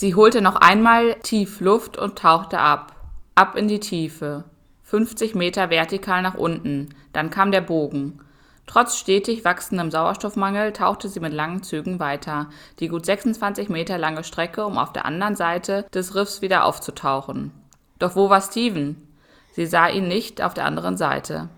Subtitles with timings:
[0.00, 2.94] Sie holte noch einmal tief Luft und tauchte ab.
[3.34, 4.44] Ab in die Tiefe.
[4.84, 6.94] 50 Meter vertikal nach unten.
[7.12, 8.20] Dann kam der Bogen.
[8.68, 12.46] Trotz stetig wachsendem Sauerstoffmangel tauchte sie mit langen Zügen weiter,
[12.78, 17.50] die gut 26 Meter lange Strecke, um auf der anderen Seite des Riffs wieder aufzutauchen.
[17.98, 19.04] Doch wo war Steven?
[19.50, 21.48] Sie sah ihn nicht auf der anderen Seite.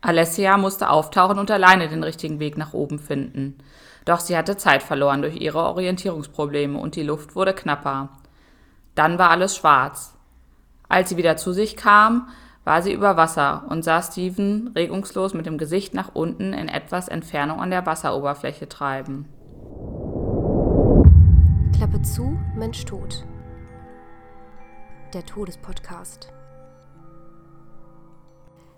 [0.00, 3.58] Alessia musste auftauchen und alleine den richtigen Weg nach oben finden.
[4.04, 8.08] Doch sie hatte Zeit verloren durch ihre Orientierungsprobleme und die Luft wurde knapper.
[8.94, 10.16] Dann war alles schwarz.
[10.88, 12.28] Als sie wieder zu sich kam,
[12.64, 17.08] war sie über Wasser und sah Steven regungslos mit dem Gesicht nach unten in etwas
[17.08, 19.28] Entfernung an der Wasseroberfläche treiben.
[21.74, 23.24] Klappe zu, Mensch tot.
[25.14, 26.32] Der Todespodcast.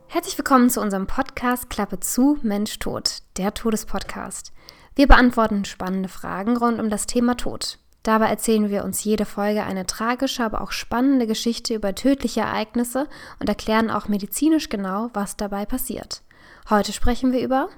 [0.07, 4.53] Herzlich willkommen zu unserem Podcast Klappe zu, Mensch tot, der Todespodcast.
[4.95, 7.79] Wir beantworten spannende Fragen rund um das Thema Tod.
[8.03, 13.09] Dabei erzählen wir uns jede Folge eine tragische, aber auch spannende Geschichte über tödliche Ereignisse
[13.39, 16.23] und erklären auch medizinisch genau, was dabei passiert.
[16.69, 17.69] Heute sprechen wir über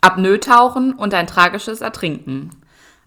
[0.00, 2.50] Apnoe-Tauchen und ein tragisches Ertrinken.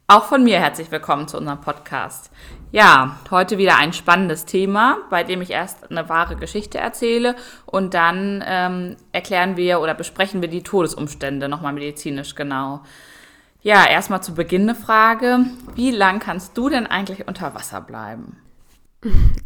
[0.09, 2.31] Auch von mir herzlich willkommen zu unserem Podcast.
[2.71, 7.93] Ja, heute wieder ein spannendes Thema, bei dem ich erst eine wahre Geschichte erzähle und
[7.93, 12.83] dann ähm, erklären wir oder besprechen wir die Todesumstände nochmal medizinisch genau.
[13.61, 15.39] Ja, erstmal zu Beginn eine Frage.
[15.75, 18.37] Wie lang kannst du denn eigentlich unter Wasser bleiben?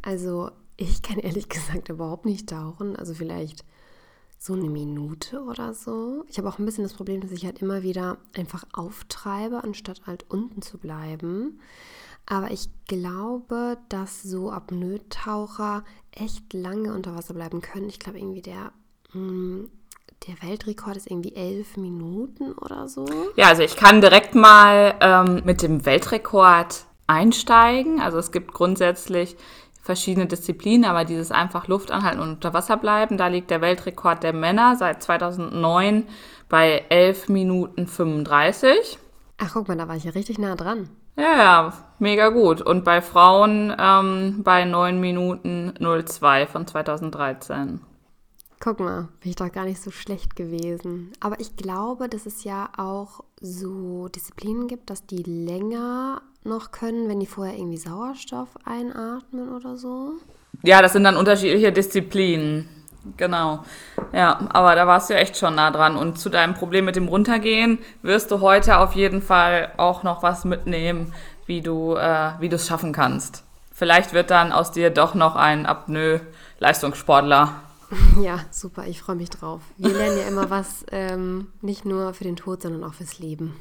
[0.03, 2.95] Also, ich kann ehrlich gesagt überhaupt nicht tauchen.
[2.95, 3.65] Also vielleicht
[4.43, 6.25] so eine Minute oder so.
[6.27, 10.01] Ich habe auch ein bisschen das Problem, dass ich halt immer wieder einfach auftreibe, anstatt
[10.07, 11.59] halt unten zu bleiben.
[12.25, 17.87] Aber ich glaube, dass so Apnoe-Taucher echt lange unter Wasser bleiben können.
[17.87, 18.71] Ich glaube irgendwie der,
[19.11, 19.69] hm,
[20.27, 23.05] der Weltrekord ist irgendwie elf Minuten oder so.
[23.35, 28.01] Ja, also ich kann direkt mal ähm, mit dem Weltrekord einsteigen.
[28.01, 29.35] Also es gibt grundsätzlich
[29.81, 34.23] verschiedene Disziplinen, aber dieses einfach Luft anhalten und unter Wasser bleiben, da liegt der Weltrekord
[34.23, 36.07] der Männer seit 2009
[36.49, 38.99] bei 11 Minuten 35.
[39.37, 40.89] Ach, guck mal, da war ich ja richtig nah dran.
[41.17, 42.61] Ja, ja, mega gut.
[42.61, 47.81] Und bei Frauen ähm, bei 9 Minuten 02 von 2013.
[48.63, 51.11] Guck mal, bin ich doch gar nicht so schlecht gewesen.
[51.19, 57.09] Aber ich glaube, dass es ja auch so Disziplinen gibt, dass die länger noch können,
[57.09, 60.13] wenn die vorher irgendwie Sauerstoff einatmen oder so.
[60.61, 62.69] Ja, das sind dann unterschiedliche Disziplinen.
[63.17, 63.63] Genau.
[64.13, 65.95] Ja, aber da warst du echt schon nah dran.
[65.95, 70.21] Und zu deinem Problem mit dem Runtergehen wirst du heute auf jeden Fall auch noch
[70.21, 71.15] was mitnehmen,
[71.47, 73.43] wie du äh, wie du es schaffen kannst.
[73.73, 77.55] Vielleicht wird dann aus dir doch noch ein Apnoe-Leistungssportler.
[78.21, 79.61] Ja, super, ich freue mich drauf.
[79.77, 83.55] Wir lernen ja immer was, ähm, nicht nur für den Tod, sondern auch fürs Leben.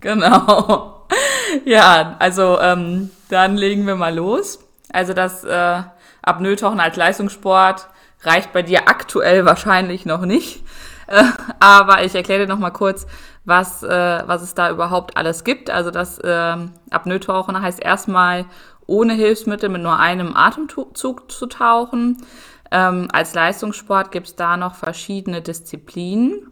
[0.00, 1.06] Genau.
[1.64, 4.58] Ja, also ähm, dann legen wir mal los.
[4.92, 5.82] Also das äh,
[6.22, 7.88] Apnoe-Tauchen als Leistungssport
[8.22, 10.64] reicht bei dir aktuell wahrscheinlich noch nicht.
[11.08, 11.22] Äh,
[11.60, 13.06] aber ich erkläre dir noch mal kurz,
[13.44, 15.70] was, äh, was es da überhaupt alles gibt.
[15.70, 16.56] Also das äh,
[16.90, 18.46] Apnoe-Tauchen heißt erstmal
[18.86, 22.26] ohne Hilfsmittel mit nur einem Atemzug zu tauchen.
[22.70, 26.48] Ähm, als Leistungssport gibt es da noch verschiedene Disziplinen.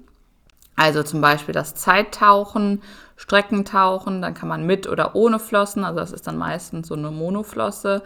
[0.77, 2.83] Also zum Beispiel das Zeittauchen,
[3.17, 7.11] Streckentauchen, dann kann man mit oder ohne Flossen, also das ist dann meistens so eine
[7.11, 8.03] Monoflosse.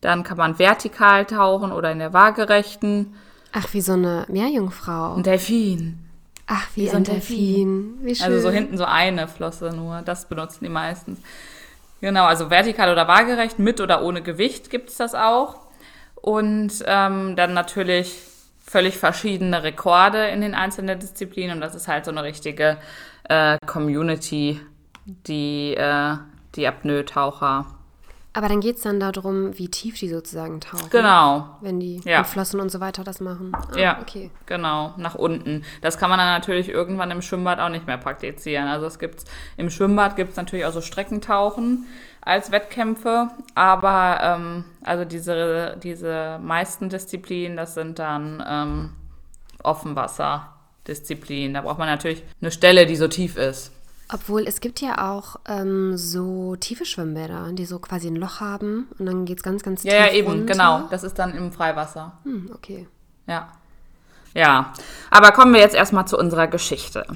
[0.00, 3.14] Dann kann man vertikal tauchen oder in der waagerechten.
[3.52, 5.14] Ach, wie so eine Meerjungfrau.
[5.14, 5.98] Ein Delfin.
[6.46, 7.36] Ach, wie, wie so ein Delfin.
[7.36, 7.98] Delfin.
[8.02, 8.26] Wie schön.
[8.26, 11.20] Also so hinten so eine Flosse nur, das benutzen die meistens.
[12.00, 15.67] Genau, also vertikal oder waagerecht, mit oder ohne Gewicht gibt es das auch.
[16.20, 18.20] Und ähm, dann natürlich
[18.60, 21.56] völlig verschiedene Rekorde in den einzelnen Disziplinen.
[21.56, 22.78] Und das ist halt so eine richtige
[23.24, 24.60] äh, Community,
[25.04, 26.16] die, äh,
[26.54, 27.66] die Apnoe-Taucher.
[28.34, 30.90] Aber dann geht es dann darum, wie tief die sozusagen tauchen.
[30.90, 31.56] Genau.
[31.60, 32.22] Wenn die ja.
[32.22, 33.52] Flossen und so weiter das machen.
[33.52, 34.30] Ah, ja, okay.
[34.46, 35.64] genau, nach unten.
[35.80, 38.68] Das kann man dann natürlich irgendwann im Schwimmbad auch nicht mehr praktizieren.
[38.68, 39.24] Also es gibt
[39.56, 41.86] im Schwimmbad gibt es natürlich auch so Streckentauchen
[42.28, 48.90] als Wettkämpfe, aber ähm, also diese, diese meisten Disziplinen, das sind dann ähm,
[49.62, 51.54] Offenwasserdisziplinen.
[51.54, 53.72] Da braucht man natürlich eine Stelle, die so tief ist.
[54.12, 58.88] Obwohl es gibt ja auch ähm, so tiefe Schwimmbäder, die so quasi ein Loch haben
[58.98, 60.52] und dann geht es ganz, ganz tief Ja, ja, eben, runter.
[60.52, 60.82] genau.
[60.90, 62.12] Das ist dann im Freiwasser.
[62.24, 62.86] Hm, okay.
[63.26, 63.48] Ja.
[64.34, 64.74] Ja,
[65.10, 67.06] aber kommen wir jetzt erstmal zu unserer Geschichte.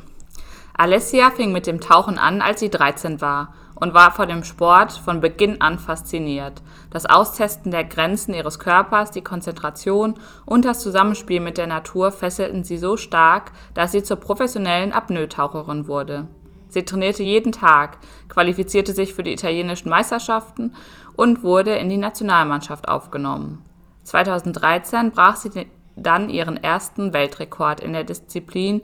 [0.75, 3.53] Alessia fing mit dem Tauchen an, als sie 13 war
[3.83, 6.63] und war vor dem Sport von Beginn an fasziniert.
[6.91, 10.15] Das Austesten der Grenzen ihres Körpers, die Konzentration
[10.47, 15.89] und das Zusammenspiel mit der Natur fesselten sie so stark, dass sie zur professionellen Apnoe-Taucherin
[15.89, 16.29] wurde.
[16.69, 17.99] Sie trainierte jeden Tag,
[18.29, 20.77] qualifizierte sich für die italienischen Meisterschaften
[21.17, 23.65] und wurde in die Nationalmannschaft aufgenommen.
[24.05, 28.83] 2013 brach sie dann ihren ersten Weltrekord in der Disziplin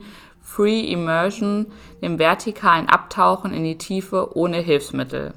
[0.49, 1.67] Free Immersion,
[2.01, 5.35] dem vertikalen Abtauchen in die Tiefe ohne Hilfsmittel.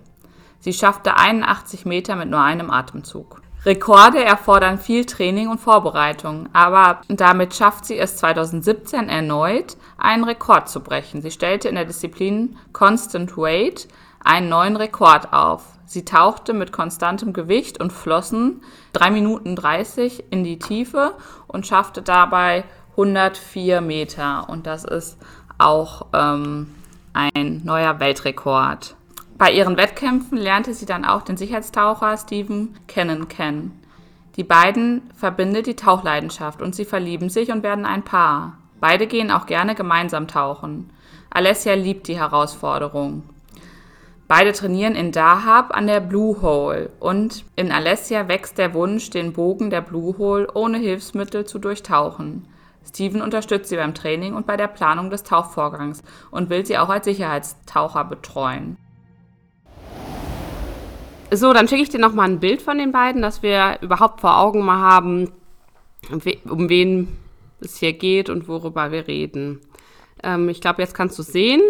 [0.58, 3.42] Sie schaffte 81 Meter mit nur einem Atemzug.
[3.66, 10.68] Rekorde erfordern viel Training und Vorbereitung, aber damit schafft sie es 2017 erneut, einen Rekord
[10.68, 11.20] zu brechen.
[11.20, 13.88] Sie stellte in der Disziplin Constant Weight
[14.24, 15.64] einen neuen Rekord auf.
[15.84, 18.62] Sie tauchte mit konstantem Gewicht und Flossen
[18.94, 21.12] 3 Minuten 30 in die Tiefe
[21.46, 24.48] und schaffte dabei 104 Meter.
[24.48, 25.18] Und das ist
[25.58, 26.74] auch ähm,
[27.12, 28.96] ein neuer Weltrekord.
[29.38, 33.82] Bei ihren Wettkämpfen lernte sie dann auch den Sicherheitstaucher Stephen Cannon kennen.
[34.36, 38.56] Die beiden verbindet die Tauchleidenschaft und sie verlieben sich und werden ein Paar.
[38.80, 40.90] Beide gehen auch gerne gemeinsam tauchen.
[41.30, 43.24] Alessia liebt die Herausforderung.
[44.28, 49.34] Beide trainieren in Dahab an der Blue Hole und in Alessia wächst der Wunsch, den
[49.34, 52.48] Bogen der Blue Hole ohne Hilfsmittel zu durchtauchen.
[52.94, 56.90] Steven unterstützt sie beim Training und bei der Planung des Tauchvorgangs und will sie auch
[56.90, 58.76] als Sicherheitstaucher betreuen.
[61.30, 64.38] So, dann schicke ich dir nochmal ein Bild von den beiden, dass wir überhaupt vor
[64.38, 65.32] Augen mal haben,
[66.10, 67.08] um wen
[67.60, 69.60] es hier geht und worüber wir reden.
[70.22, 71.62] Ähm, ich glaube, jetzt kannst du es sehen.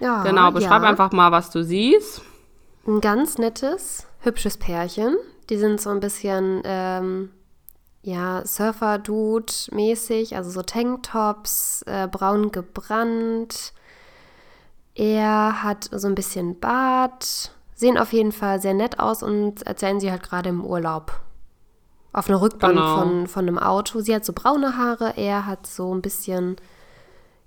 [0.00, 0.88] Ja, genau, beschreib ja.
[0.88, 2.22] einfach mal, was du siehst.
[2.86, 5.16] Ein ganz nettes, hübsches Pärchen.
[5.48, 7.30] Die sind so ein bisschen, ähm,
[8.08, 13.74] ja, Surfer-Dude-mäßig, also so Tanktops, äh, braun gebrannt.
[14.94, 20.00] Er hat so ein bisschen Bart, sehen auf jeden Fall sehr nett aus und erzählen
[20.00, 21.20] sie halt gerade im Urlaub.
[22.14, 22.98] Auf einer Rückbank genau.
[22.98, 24.00] von, von einem Auto.
[24.00, 26.56] Sie hat so braune Haare, er hat so ein bisschen,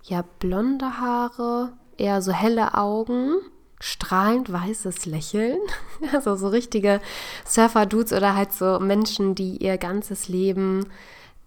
[0.03, 3.33] ja, blonde Haare, eher so helle Augen,
[3.81, 5.59] strahlend weißes Lächeln.
[6.13, 6.99] Also so richtige
[7.45, 10.87] Surfer-Dudes oder halt so Menschen, die ihr ganzes Leben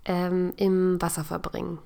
[0.05, 1.79] ähm, im Wasser verbringen.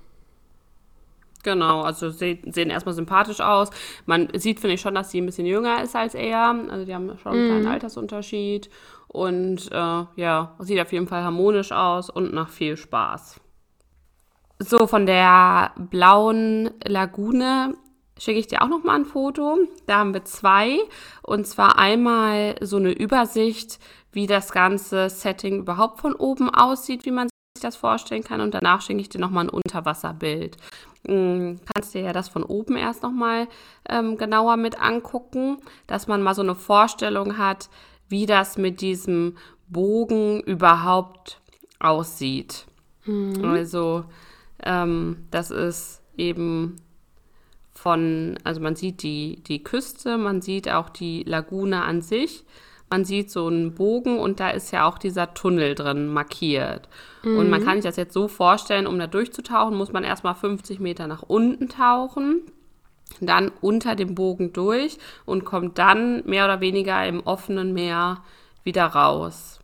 [1.45, 3.71] Genau, also sie sehen erstmal sympathisch aus.
[4.05, 6.55] Man sieht, finde ich, schon, dass sie ein bisschen jünger ist als er.
[6.69, 7.71] Also die haben schon einen kleinen mhm.
[7.71, 8.69] Altersunterschied.
[9.07, 13.41] Und äh, ja, sieht auf jeden Fall harmonisch aus und nach viel Spaß.
[14.59, 17.75] So, von der blauen Lagune
[18.19, 19.59] schicke ich dir auch noch mal ein Foto.
[19.87, 20.79] Da haben wir zwei.
[21.23, 23.79] Und zwar einmal so eine Übersicht,
[24.13, 28.41] wie das ganze Setting überhaupt von oben aussieht, wie man sich das vorstellen kann.
[28.41, 30.57] Und danach schicke ich dir noch mal ein Unterwasserbild.
[31.07, 33.49] Hm, kannst dir ja das von oben erst nochmal
[33.89, 37.69] ähm, genauer mit angucken, dass man mal so eine Vorstellung hat,
[38.09, 39.37] wie das mit diesem
[39.69, 41.41] Bogen überhaupt
[41.79, 42.67] aussieht.
[43.05, 43.45] Mhm.
[43.45, 44.05] Also
[44.65, 46.77] ähm, das ist eben
[47.79, 52.45] von, also man sieht die, die Küste, man sieht auch die Lagune an sich
[52.91, 56.89] man sieht so einen Bogen und da ist ja auch dieser Tunnel drin markiert.
[57.23, 57.39] Mhm.
[57.39, 57.65] Und man mhm.
[57.65, 61.23] kann sich das jetzt so vorstellen, um da durchzutauchen, muss man erstmal 50 Meter nach
[61.23, 62.43] unten tauchen,
[63.21, 68.23] dann unter dem Bogen durch und kommt dann mehr oder weniger im offenen Meer
[68.65, 69.59] wieder raus.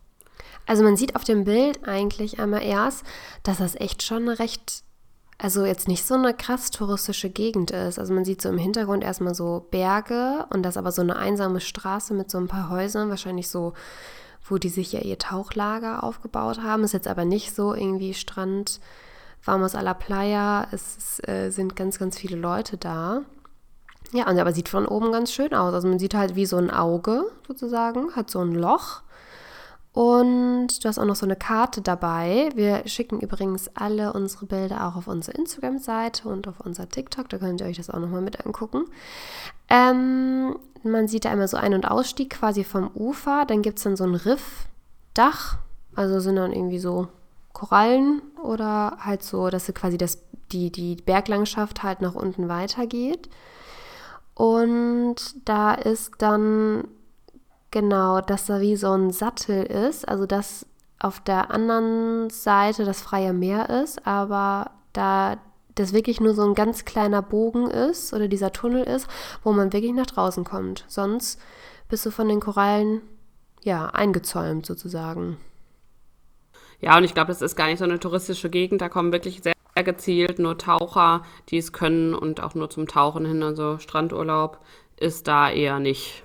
[0.67, 3.05] Also man sieht auf dem Bild eigentlich einmal erst,
[3.43, 4.84] dass das echt schon recht
[5.37, 7.99] also jetzt nicht so eine krass touristische Gegend ist.
[7.99, 11.59] Also man sieht so im Hintergrund erstmal so Berge und das aber so eine einsame
[11.59, 13.73] Straße mit so ein paar Häusern, wahrscheinlich so,
[14.47, 16.83] wo die sich ja ihr Tauchlager aufgebaut haben.
[16.83, 18.79] Ist jetzt aber nicht so irgendwie Strand,
[19.43, 20.67] Vamos a la Playa.
[20.71, 23.21] Es äh, sind ganz, ganz viele Leute da.
[24.11, 25.73] Ja, und aber sieht von oben ganz schön aus.
[25.73, 29.01] Also man sieht halt wie so ein Auge sozusagen, hat so ein Loch
[29.95, 32.49] und du hast auch noch so eine Karte dabei.
[32.53, 37.29] Wir schicken übrigens alle unsere Bilder auch auf unsere Instagram-Seite und auf unser TikTok.
[37.29, 38.87] Da könnt ihr euch das auch nochmal mit angucken.
[39.69, 43.45] Ähm, man sieht da einmal so Ein- und Ausstieg quasi vom Ufer.
[43.45, 45.59] Dann gibt es dann so ein Riffdach.
[45.95, 47.07] Also sind dann irgendwie so
[47.53, 50.19] Korallen oder halt so, dass quasi das,
[50.51, 53.29] die, die Berglandschaft halt nach unten weitergeht.
[54.33, 56.85] Und da ist dann
[57.75, 60.65] Genau, dass da wie so ein Sattel ist, also dass
[60.97, 65.35] auf der anderen Seite das freie Meer ist, aber da
[65.75, 69.09] das wirklich nur so ein ganz kleiner Bogen ist oder dieser Tunnel ist,
[69.43, 70.85] wo man wirklich nach draußen kommt.
[70.87, 71.37] Sonst
[71.89, 73.01] bist du von den Korallen
[73.61, 75.35] ja eingezäumt sozusagen.
[76.79, 78.79] Ja, und ich glaube, das ist gar nicht so eine touristische Gegend.
[78.79, 83.25] Da kommen wirklich sehr gezielt nur Taucher, die es können und auch nur zum Tauchen
[83.25, 83.43] hin.
[83.43, 84.59] Also Strandurlaub
[84.95, 86.23] ist da eher nicht.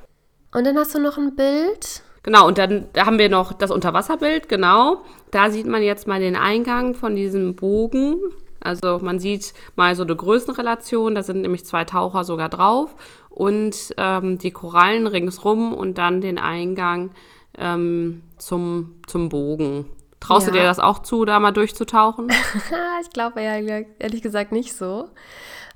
[0.53, 2.03] Und dann hast du noch ein Bild.
[2.23, 5.03] Genau, und dann haben wir noch das Unterwasserbild, genau.
[5.31, 8.17] Da sieht man jetzt mal den Eingang von diesem Bogen.
[8.61, 12.95] Also man sieht mal so eine Größenrelation, da sind nämlich zwei Taucher sogar drauf.
[13.31, 17.11] und ähm, die Korallen ringsrum und dann den Eingang
[17.57, 19.87] ähm, zum, zum Bogen.
[20.21, 20.53] Traust Ja.
[20.53, 22.29] du dir das auch zu, da mal durchzutauchen?
[23.03, 23.57] ich glaube ja
[23.99, 25.09] ehrlich gesagt nicht so.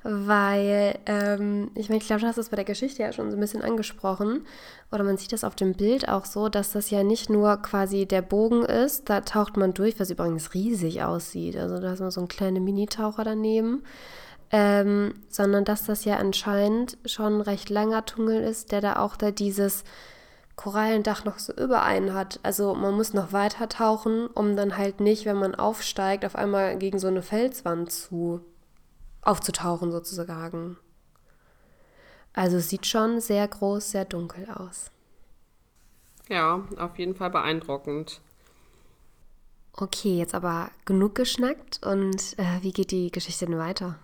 [0.07, 3.37] Weil, ähm, ich meine, ich glaube, du hast es bei der Geschichte ja schon so
[3.37, 4.45] ein bisschen angesprochen.
[4.91, 8.05] Oder man sieht das auf dem Bild auch so, dass das ja nicht nur quasi
[8.05, 11.57] der Bogen ist, da taucht man durch, was übrigens riesig aussieht.
[11.57, 13.83] Also da ist man so ein kleiner Minitaucher daneben.
[14.51, 19.15] Ähm, sondern dass das ja anscheinend schon ein recht langer Tunnel ist, der da auch
[19.17, 19.83] da dieses
[20.55, 22.39] Korallendach noch so über einen hat.
[22.43, 26.77] Also man muss noch weiter tauchen, um dann halt nicht, wenn man aufsteigt, auf einmal
[26.77, 28.41] gegen so eine Felswand zu
[29.21, 30.77] aufzutauchen sozusagen.
[32.33, 34.91] Also es sieht schon sehr groß, sehr dunkel aus.
[36.29, 38.21] ja, auf jeden Fall beeindruckend.
[39.73, 43.99] Okay, jetzt aber genug geschnackt und äh, wie geht die Geschichte denn weiter?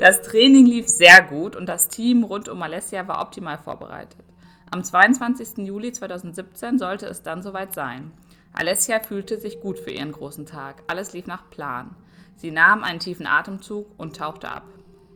[0.00, 4.25] Das Training lief sehr gut und das Team rund um Alessia war optimal vorbereitet.
[4.70, 5.58] Am 22.
[5.58, 8.10] Juli 2017 sollte es dann soweit sein.
[8.52, 10.82] Alessia fühlte sich gut für ihren großen Tag.
[10.88, 11.94] Alles lief nach Plan.
[12.36, 14.64] Sie nahm einen tiefen Atemzug und tauchte ab.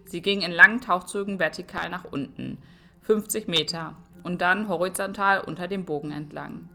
[0.05, 2.59] Sie ging in langen Tauchzügen vertikal nach unten,
[3.03, 6.69] 50 Meter, und dann horizontal unter dem Bogen entlang.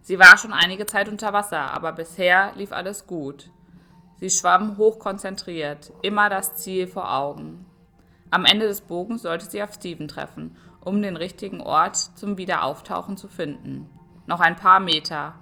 [0.00, 3.50] Sie war schon einige Zeit unter Wasser, aber bisher lief alles gut.
[4.16, 7.66] Sie schwamm hochkonzentriert, immer das Ziel vor Augen.
[8.30, 13.16] Am Ende des Bogens sollte sie auf Steven treffen, um den richtigen Ort zum Wiederauftauchen
[13.16, 13.88] zu finden.
[14.26, 15.34] Noch ein paar Meter.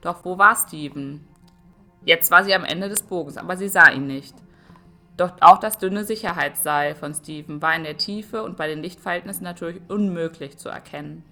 [0.00, 1.26] Doch wo war Steven?
[2.04, 4.34] Jetzt war sie am Ende des Bogens, aber sie sah ihn nicht.
[5.16, 9.44] Doch auch das dünne Sicherheitsseil von Steven war in der Tiefe und bei den Lichtverhältnissen
[9.44, 11.24] natürlich unmöglich zu erkennen.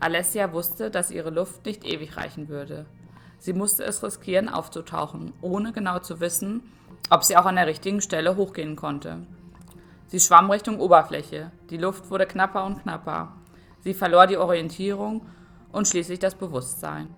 [0.00, 2.86] Alessia wusste, dass ihre Luft nicht ewig reichen würde.
[3.38, 6.62] Sie musste es riskieren, aufzutauchen, ohne genau zu wissen,
[7.10, 9.26] ob sie auch an der richtigen Stelle hochgehen konnte.
[10.12, 11.52] Sie schwamm Richtung Oberfläche.
[11.70, 13.32] Die Luft wurde knapper und knapper.
[13.80, 15.26] Sie verlor die Orientierung
[15.72, 17.08] und schließlich das Bewusstsein.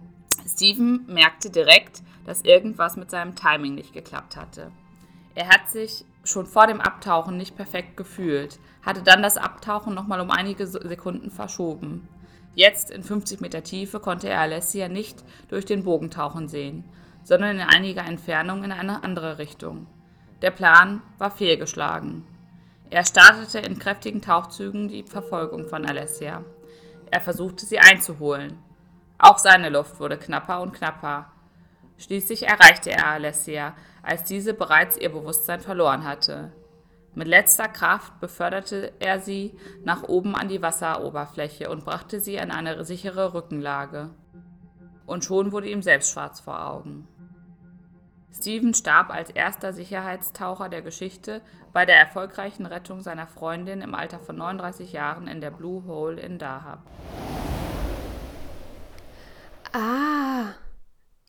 [0.47, 4.71] Steven merkte direkt, dass irgendwas mit seinem Timing nicht geklappt hatte.
[5.35, 10.21] Er hat sich schon vor dem Abtauchen nicht perfekt gefühlt, hatte dann das Abtauchen nochmal
[10.21, 12.07] um einige Sekunden verschoben.
[12.55, 16.85] Jetzt in 50 Meter Tiefe konnte er Alessia nicht durch den Bogentauchen sehen,
[17.25, 19.89] sondern in einiger Entfernung in eine andere Richtung.
[20.43, 22.25] Der Plan war fehlgeschlagen.
[22.95, 26.45] Er startete in kräftigen Tauchzügen die Verfolgung von Alessia.
[27.11, 28.57] Er versuchte sie einzuholen.
[29.19, 31.29] Auch seine Luft wurde knapper und knapper.
[31.99, 33.75] Schließlich erreichte er Alessia,
[34.05, 36.53] als diese bereits ihr Bewusstsein verloren hatte.
[37.17, 42.53] Mit letzter Kraft beförderte er sie nach oben an die Wasseroberfläche und brachte sie in
[42.53, 44.11] eine sichere Rückenlage.
[45.05, 47.09] Und schon wurde ihm selbst schwarz vor Augen.
[48.37, 51.41] Steven starb als erster Sicherheitstaucher der Geschichte
[51.73, 56.21] bei der erfolgreichen Rettung seiner Freundin im Alter von 39 Jahren in der Blue Hole
[56.21, 56.83] in Dahab.
[59.73, 60.53] Ah,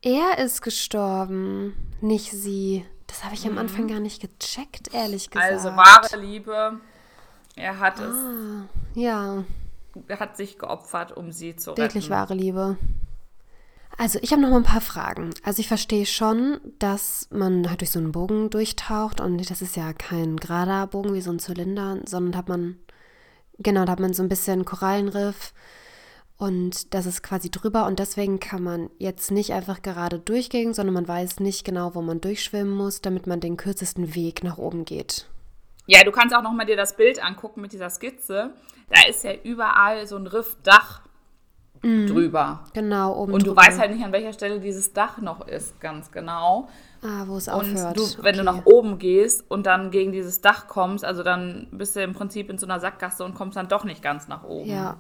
[0.02, 2.86] er ist gestorben, nicht sie.
[3.08, 5.52] Das habe ich am Anfang gar nicht gecheckt, ehrlich gesagt.
[5.52, 6.80] Also wahre Liebe.
[7.56, 8.16] Er hat es,
[8.94, 9.44] Ja,
[10.08, 12.14] er hat sich geopfert, um sie zu wirklich retten.
[12.14, 12.78] wahre Liebe.
[13.98, 15.30] Also ich habe noch mal ein paar Fragen.
[15.44, 19.76] Also ich verstehe schon, dass man halt durch so einen Bogen durchtaucht und das ist
[19.78, 22.78] ja kein gerader Bogen wie so ein Zylinder, sondern hat man,
[23.58, 25.54] genau, da hat man so ein bisschen Korallenriff
[26.38, 30.94] und das ist quasi drüber und deswegen kann man jetzt nicht einfach gerade durchgehen, sondern
[30.94, 34.84] man weiß nicht genau, wo man durchschwimmen muss, damit man den kürzesten Weg nach oben
[34.84, 35.30] geht.
[35.88, 38.54] Ja, du kannst auch noch mal dir das Bild angucken mit dieser Skizze.
[38.90, 41.05] Da ist ja überall so ein Riffdach
[41.82, 42.64] drüber.
[42.74, 43.62] Genau, oben Und du drüber.
[43.64, 46.68] weißt halt nicht, an welcher Stelle dieses Dach noch ist, ganz genau.
[47.04, 47.98] ah, wo es Und aufhört.
[47.98, 48.58] du, wenn du Okay.
[48.58, 52.50] nach oben gehst und dann gegen dieses Dach kommst, also dann bist du im Prinzip
[52.50, 54.70] in so einer Sackgasse und kommst dann doch nicht ganz nach oben.
[54.70, 54.98] Ja,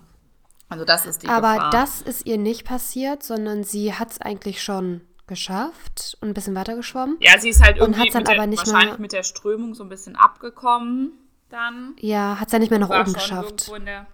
[0.70, 1.70] Also das ist die Aber Gefahr.
[1.72, 6.56] das ist ihr nicht passiert, sondern sie hat es eigentlich schon geschafft und ein bisschen
[6.56, 7.18] weiter geschwommen.
[7.20, 9.24] ja, sie ist halt Und irgendwie hat's dann der, aber nicht wahrscheinlich mehr- mit der
[9.24, 11.12] Strömung so ein bisschen abgekommen
[11.50, 11.96] dann.
[12.00, 13.68] Ja, hat es ja nicht mehr nach oben geschafft.
[13.68, 14.06] irgendwo in der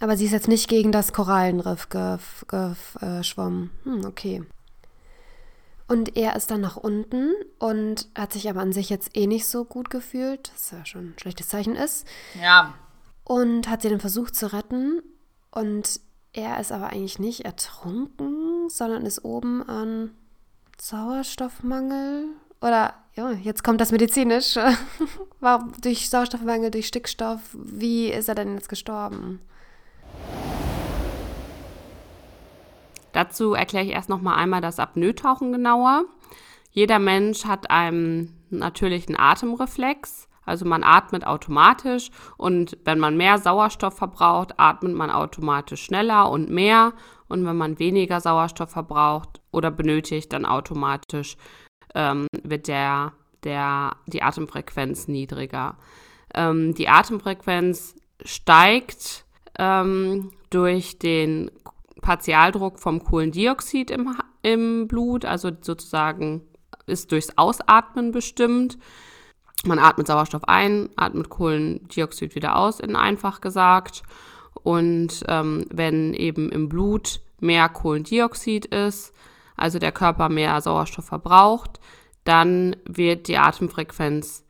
[0.00, 3.70] Aber sie ist jetzt nicht gegen das Korallenriff geschwommen.
[3.84, 4.42] Hm, okay.
[5.86, 9.46] Und er ist dann nach unten und hat sich aber an sich jetzt eh nicht
[9.46, 12.06] so gut gefühlt, was ja schon ein schlechtes Zeichen ist.
[12.40, 12.74] Ja,
[13.24, 15.02] Und hat sie dann versucht zu retten.
[15.50, 16.00] Und
[16.32, 20.12] er ist aber eigentlich nicht ertrunken, sondern ist oben an
[20.80, 22.26] Sauerstoffmangel.
[22.60, 24.56] Oder, ja, jetzt kommt das medizinisch.
[25.40, 27.40] War durch Sauerstoffmangel, durch Stickstoff.
[27.52, 29.40] Wie ist er denn jetzt gestorben?
[33.20, 36.04] Dazu erkläre ich erst noch mal einmal das Apnoe-Tauchen genauer.
[36.70, 43.94] Jeder Mensch hat einen natürlichen Atemreflex, Also man atmet automatisch und wenn man mehr Sauerstoff
[43.98, 46.94] verbraucht, atmet man automatisch schneller und mehr.
[47.28, 51.36] Und wenn man weniger Sauerstoff verbraucht oder benötigt, dann automatisch
[51.94, 53.12] ähm, wird der,
[53.44, 55.76] der, die Atemfrequenz niedriger.
[56.34, 59.26] Ähm, die Atemfrequenz steigt
[59.58, 61.50] ähm, durch den
[62.00, 66.42] Partialdruck vom Kohlendioxid im, im Blut, also sozusagen
[66.86, 68.78] ist durchs Ausatmen bestimmt.
[69.64, 74.02] Man atmet Sauerstoff ein, atmet Kohlendioxid wieder aus, in einfach gesagt.
[74.62, 79.14] Und ähm, wenn eben im Blut mehr Kohlendioxid ist,
[79.56, 81.80] also der Körper mehr Sauerstoff verbraucht,
[82.24, 84.44] dann wird die Atemfrequenz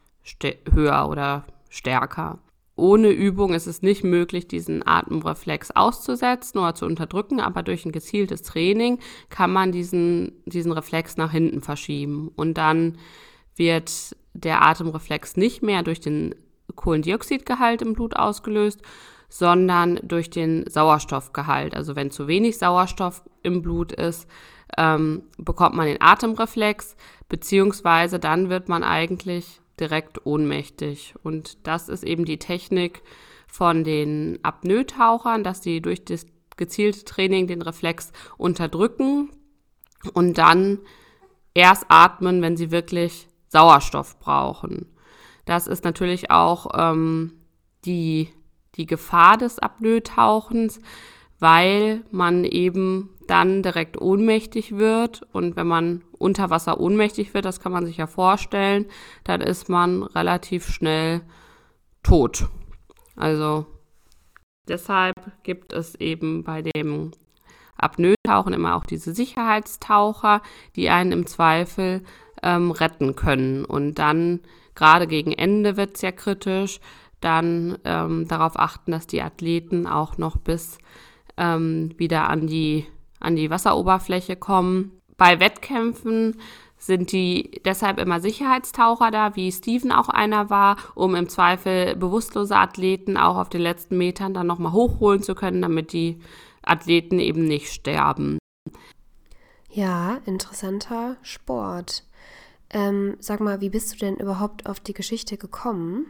[0.73, 2.39] höher oder stärker.
[2.81, 7.93] Ohne Übung ist es nicht möglich, diesen Atemreflex auszusetzen oder zu unterdrücken, aber durch ein
[7.93, 12.31] gezieltes Training kann man diesen, diesen Reflex nach hinten verschieben.
[12.35, 12.99] Und dann
[13.57, 16.35] wird der Atemreflex nicht mehr durch den
[16.75, 18.81] Kohlendioxidgehalt im Blut ausgelöst,
[19.29, 21.77] sondern durch den Sauerstoffgehalt.
[21.77, 24.27] Also wenn zu wenig Sauerstoff im Blut ist,
[24.79, 26.97] ähm, bekommt man den Atemreflex,
[27.29, 31.15] beziehungsweise dann wird man eigentlich direkt ohnmächtig.
[31.23, 33.03] Und das ist eben die Technik
[33.47, 39.31] von den Apnoe-Tauchern, dass sie durch das gezielte Training den Reflex unterdrücken
[40.13, 40.79] und dann
[41.55, 44.87] erst atmen, wenn sie wirklich Sauerstoff brauchen.
[45.45, 47.33] Das ist natürlich auch ähm,
[47.85, 48.29] die,
[48.77, 50.81] die Gefahr des Apnoe-Tauchens,
[51.39, 55.23] weil man eben dann direkt ohnmächtig wird.
[55.33, 58.87] Und wenn man unter Wasser ohnmächtig wird, das kann man sich ja vorstellen,
[59.25, 61.23] dann ist man relativ schnell
[62.03, 62.49] tot.
[63.17, 63.67] Also
[64.69, 67.13] deshalb gibt es eben bei dem
[67.77, 70.43] Apnoe-Tauchen immer auch diese Sicherheitstaucher,
[70.77, 72.03] die einen im Zweifel
[72.43, 73.65] ähm, retten können.
[73.65, 74.41] Und dann,
[74.75, 76.81] gerade gegen Ende wird es ja kritisch,
[77.21, 80.79] dann ähm, darauf achten, dass die Athleten auch noch bis
[81.37, 82.87] ähm, wieder an die,
[83.21, 85.00] an die Wasseroberfläche kommen.
[85.21, 86.41] Bei Wettkämpfen
[86.79, 92.57] sind die deshalb immer Sicherheitstaucher da, wie Steven auch einer war, um im Zweifel bewusstlose
[92.57, 96.23] Athleten auch auf den letzten Metern dann nochmal hochholen zu können, damit die
[96.63, 98.39] Athleten eben nicht sterben.
[99.71, 102.05] Ja, interessanter Sport.
[102.71, 106.07] Ähm, sag mal, wie bist du denn überhaupt auf die Geschichte gekommen?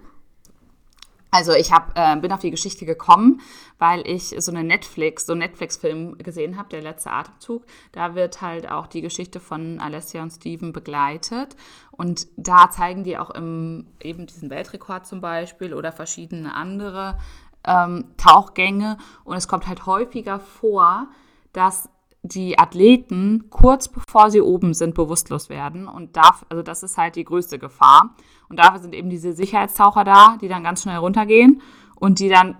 [1.31, 3.40] Also ich hab, äh, bin auf die Geschichte gekommen,
[3.79, 7.64] weil ich so eine Netflix, so einen Netflix-Film gesehen habe, der letzte Atemzug.
[7.93, 11.57] Da wird halt auch die Geschichte von Alessia und Steven begleitet.
[11.93, 17.19] Und da zeigen die auch im, eben diesen Weltrekord zum Beispiel oder verschiedene andere
[17.64, 18.99] ähm, Tauchgänge.
[19.25, 21.09] Und es kommt halt häufiger vor,
[21.53, 21.88] dass
[22.22, 27.16] die Athleten kurz bevor sie oben sind bewusstlos werden und darf, also das ist halt
[27.16, 28.14] die größte Gefahr.
[28.48, 31.62] Und dafür sind eben diese Sicherheitstaucher da, die dann ganz schnell runtergehen
[31.96, 32.56] und die dann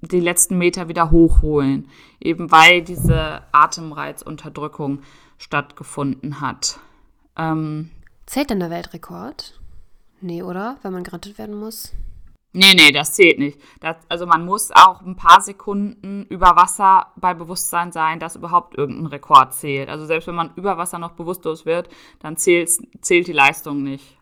[0.00, 1.88] die letzten Meter wieder hochholen,
[2.20, 5.00] eben weil diese Atemreizunterdrückung
[5.38, 6.80] stattgefunden hat.
[7.36, 7.90] Ähm,
[8.26, 9.60] Zählt denn der Weltrekord?
[10.20, 10.76] Nee, oder?
[10.82, 11.92] Wenn man gerettet werden muss?
[12.54, 13.58] Nee, nee, das zählt nicht.
[13.80, 18.76] Das, also man muss auch ein paar Sekunden über Wasser bei Bewusstsein sein, dass überhaupt
[18.76, 19.88] irgendein Rekord zählt.
[19.88, 21.88] Also selbst wenn man über Wasser noch bewusstlos wird,
[22.20, 24.18] dann zählt, zählt die Leistung nicht.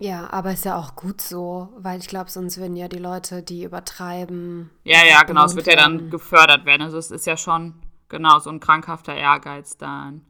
[0.00, 3.44] Ja, aber ist ja auch gut so, weil ich glaube, sonst würden ja die Leute,
[3.44, 4.70] die übertreiben.
[4.82, 6.82] Ja, ja, genau, es wird ja dann gefördert werden.
[6.82, 7.74] Also es ist ja schon,
[8.08, 10.22] genau, so ein krankhafter Ehrgeiz dann.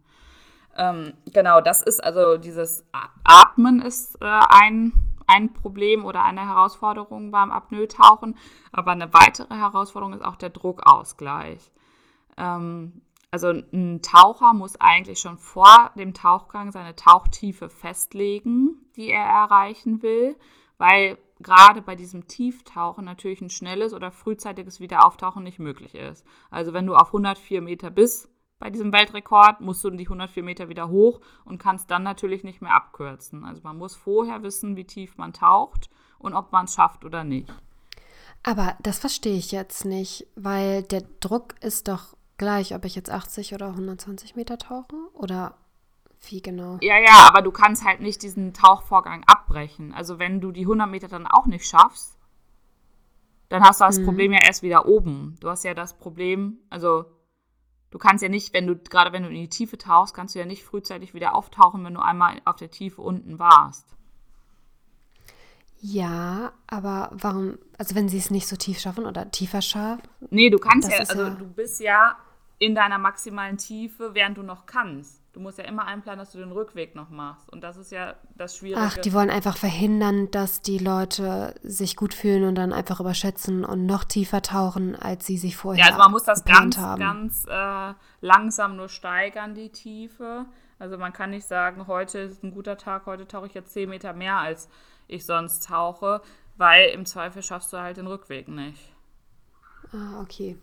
[0.76, 2.84] Ähm, genau, das ist also dieses
[3.22, 4.92] Atmen ist äh, ein
[5.26, 8.36] ein Problem oder eine Herausforderung beim Apnoe-Tauchen.
[8.72, 11.70] Aber eine weitere Herausforderung ist auch der Druckausgleich.
[12.36, 19.24] Ähm, also ein Taucher muss eigentlich schon vor dem Tauchgang seine Tauchtiefe festlegen, die er
[19.24, 20.36] erreichen will,
[20.78, 26.24] weil gerade bei diesem Tieftauchen natürlich ein schnelles oder frühzeitiges Wiederauftauchen nicht möglich ist.
[26.50, 30.68] Also wenn du auf 104 Meter bist, bei diesem Weltrekord musst du die 104 Meter
[30.68, 33.44] wieder hoch und kannst dann natürlich nicht mehr abkürzen.
[33.44, 37.24] Also man muss vorher wissen, wie tief man taucht und ob man es schafft oder
[37.24, 37.52] nicht.
[38.42, 43.10] Aber das verstehe ich jetzt nicht, weil der Druck ist doch gleich, ob ich jetzt
[43.10, 45.54] 80 oder 120 Meter tauche oder
[46.28, 46.78] wie genau?
[46.80, 49.92] Ja, ja, aber du kannst halt nicht diesen Tauchvorgang abbrechen.
[49.92, 52.18] Also wenn du die 100 Meter dann auch nicht schaffst,
[53.48, 54.04] dann hast du das mhm.
[54.06, 55.36] Problem ja erst wieder oben.
[55.40, 57.04] Du hast ja das Problem, also
[57.94, 60.40] du kannst ja nicht, wenn du, gerade wenn du in die Tiefe tauchst, kannst du
[60.40, 63.86] ja nicht frühzeitig wieder auftauchen, wenn du einmal auf der Tiefe unten warst.
[65.80, 70.02] Ja, aber warum, also wenn sie es nicht so tief schaffen oder tiefer schaffen?
[70.30, 72.16] Nee, du kannst ja, also ja du bist ja
[72.58, 75.20] in deiner maximalen Tiefe, während du noch kannst.
[75.34, 77.50] Du musst ja immer einplanen, dass du den Rückweg noch machst.
[77.50, 78.80] Und das ist ja das Schwierige.
[78.80, 83.64] Ach, die wollen einfach verhindern, dass die Leute sich gut fühlen und dann einfach überschätzen
[83.64, 87.00] und noch tiefer tauchen, als sie sich vorher Ja, also man muss das ganz, haben.
[87.00, 90.46] ganz äh, langsam nur steigern, die Tiefe.
[90.78, 93.90] Also man kann nicht sagen, heute ist ein guter Tag, heute tauche ich jetzt 10
[93.90, 94.68] Meter mehr, als
[95.08, 96.22] ich sonst tauche,
[96.56, 98.92] weil im Zweifel schaffst du halt den Rückweg nicht.
[99.92, 100.56] Ah, okay.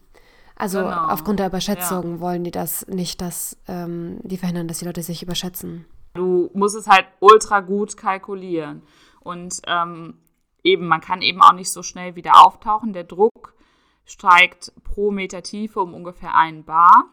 [0.62, 1.08] Also Genau.
[1.08, 5.24] aufgrund der Überschätzung wollen die das nicht, dass ähm, die verhindern, dass die Leute sich
[5.24, 5.86] überschätzen.
[6.14, 8.84] Du musst es halt ultra gut kalkulieren.
[9.22, 10.20] Und ähm,
[10.64, 12.94] eben, man kann eben auch nicht so schnell wieder auftauchen.
[12.94, 13.56] Der Druck
[14.06, 17.06] steigt pro Meter Tiefe um ungefähr einen Bar.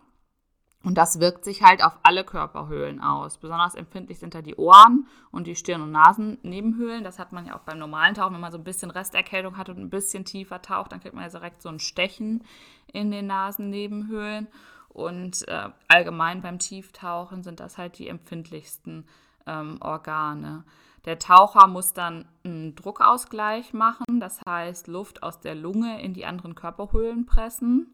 [0.89, 3.37] Und das wirkt sich halt auf alle Körperhöhlen aus.
[3.37, 7.05] Besonders empfindlich sind da die Ohren und die Stirn- und Nasennebenhöhlen.
[7.05, 9.69] Das hat man ja auch beim normalen Tauchen, wenn man so ein bisschen Resterkältung hat
[9.69, 12.43] und ein bisschen tiefer taucht, dann kriegt man ja direkt so ein Stechen
[12.91, 14.49] in den Nasennebenhöhlen.
[14.89, 19.05] Und äh, allgemein beim Tieftauchen sind das halt die empfindlichsten
[19.47, 20.65] ähm, Organe.
[21.05, 26.25] Der Taucher muss dann einen Druckausgleich machen, das heißt Luft aus der Lunge in die
[26.25, 27.93] anderen Körperhöhlen pressen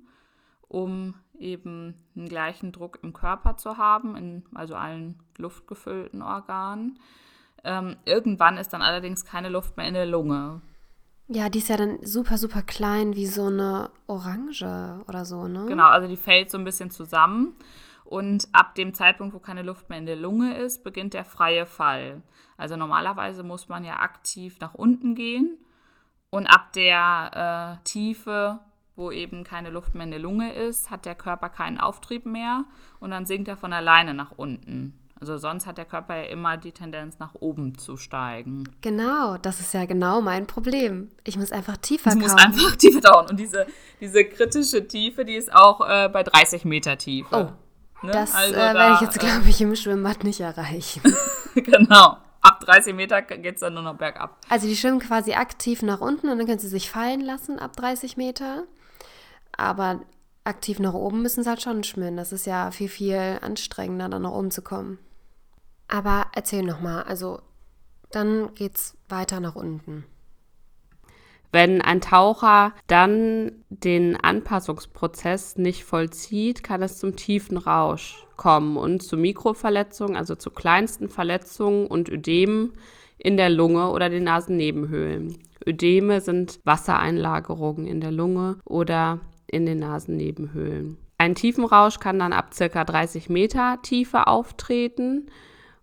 [0.75, 6.99] um eben einen gleichen Druck im Körper zu haben, in also allen luftgefüllten Organen.
[7.65, 10.61] Ähm, irgendwann ist dann allerdings keine Luft mehr in der Lunge.
[11.29, 15.65] Ja, die ist ja dann super, super klein, wie so eine Orange oder so, ne?
[15.67, 17.55] Genau, also die fällt so ein bisschen zusammen.
[18.05, 21.65] Und ab dem Zeitpunkt, wo keine Luft mehr in der Lunge ist, beginnt der freie
[21.65, 22.23] Fall.
[22.59, 25.59] Also normalerweise muss man ja aktiv nach unten gehen.
[26.29, 28.61] Und ab der äh, Tiefe,
[28.97, 32.65] wo eben keine Luft mehr in der Lunge ist, hat der Körper keinen Auftrieb mehr
[33.01, 34.99] und dann sinkt er von alleine nach unten.
[35.21, 38.65] Also sonst hat der Körper ja immer die Tendenz, nach oben zu steigen.
[38.83, 41.11] Genau, das ist ja genau mein Problem.
[41.25, 42.41] Ich muss einfach tiefer muss kauen.
[42.41, 43.27] einfach tiefer dauern.
[43.31, 43.67] Und diese,
[44.01, 47.53] diese kritische Tiefe, die ist auch äh, bei 30 Meter Tiefe.
[47.53, 47.53] Oh,
[48.05, 48.13] Ne?
[48.13, 51.01] Das Also äh, werde da, ich jetzt, glaube ich, im Schwimmbad nicht erreichen.
[51.55, 52.19] äh, genau.
[52.43, 54.37] Ab 30 Meter geht es dann nur noch bergab.
[54.51, 57.75] Also die schwimmen quasi aktiv nach unten und dann können sie sich fallen lassen ab
[57.77, 58.65] 30 Meter.
[59.57, 60.01] Aber
[60.45, 62.17] aktiv nach oben müssen sie halt schon schwimmen.
[62.17, 64.99] Das ist ja viel, viel anstrengender, dann nach oben zu kommen.
[65.89, 67.41] Aber erzähl nochmal, also
[68.11, 70.05] dann geht's weiter nach unten.
[71.55, 79.05] Wenn ein Taucher dann den Anpassungsprozess nicht vollzieht, kann es zum tiefen Rausch kommen und
[79.05, 82.73] zu Mikroverletzungen, also zu kleinsten Verletzungen und Ödemen
[83.19, 85.39] in der Lunge oder den Nasennebenhöhlen.
[85.65, 89.21] Ödeme sind Wassereinlagerungen in der Lunge oder
[89.55, 90.99] in den Nasennebenhöhlen.
[91.19, 95.31] Ein Tiefenrausch kann dann ab circa 30 Meter Tiefe auftreten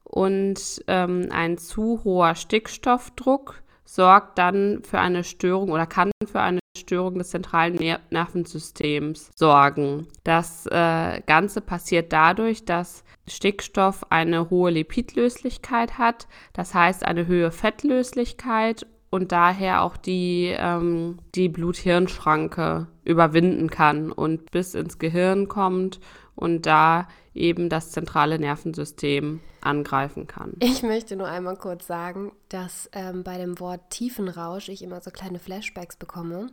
[0.04, 6.60] und ähm, ein zu hoher Stickstoffdruck sorgt dann für eine Störung oder kann für eine
[6.78, 10.08] Störung des zentralen Ner Nervensystems sorgen.
[10.24, 17.52] Das äh, Ganze passiert dadurch, dass Stickstoff eine hohe Lipidlöslichkeit hat, das heißt eine höhere
[17.52, 26.00] Fettlöslichkeit und daher auch die, ähm, die Blut-Hirn-Schranke überwinden kann und bis ins Gehirn kommt
[26.34, 30.54] und da eben das zentrale Nervensystem angreifen kann.
[30.60, 35.12] Ich möchte nur einmal kurz sagen, dass ähm, bei dem Wort Tiefenrausch ich immer so
[35.12, 36.48] kleine Flashbacks bekomme,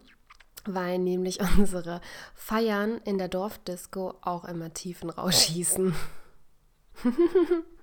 [0.66, 2.00] weil nämlich unsere
[2.34, 5.94] Feiern in der Dorfdisco auch immer Tiefenrausch hießen.